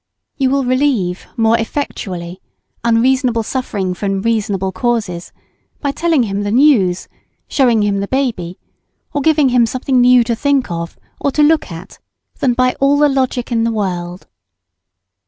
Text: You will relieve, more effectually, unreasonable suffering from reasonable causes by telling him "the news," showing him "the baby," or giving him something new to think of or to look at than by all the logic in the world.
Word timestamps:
You 0.35 0.49
will 0.49 0.63
relieve, 0.65 1.27
more 1.37 1.59
effectually, 1.59 2.41
unreasonable 2.83 3.43
suffering 3.43 3.93
from 3.93 4.23
reasonable 4.23 4.71
causes 4.71 5.31
by 5.79 5.91
telling 5.91 6.23
him 6.23 6.41
"the 6.41 6.49
news," 6.49 7.07
showing 7.47 7.83
him 7.83 7.99
"the 7.99 8.07
baby," 8.07 8.57
or 9.13 9.21
giving 9.21 9.49
him 9.49 9.67
something 9.67 10.01
new 10.01 10.23
to 10.23 10.35
think 10.35 10.71
of 10.71 10.97
or 11.19 11.29
to 11.33 11.43
look 11.43 11.71
at 11.71 11.99
than 12.39 12.53
by 12.55 12.73
all 12.79 12.97
the 12.97 13.09
logic 13.09 13.51
in 13.51 13.63
the 13.63 13.71
world. 13.71 14.25